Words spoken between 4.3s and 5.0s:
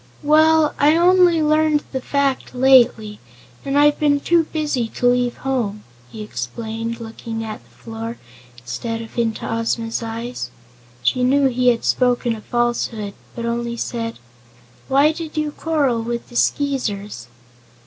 busy